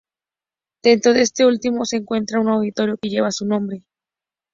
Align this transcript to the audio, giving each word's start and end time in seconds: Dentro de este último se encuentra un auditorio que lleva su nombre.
Dentro 0.81 1.13
de 1.13 1.21
este 1.21 1.45
último 1.45 1.85
se 1.85 1.97
encuentra 1.97 2.39
un 2.39 2.49
auditorio 2.49 2.97
que 2.99 3.09
lleva 3.09 3.29
su 3.31 3.45
nombre. 3.45 3.83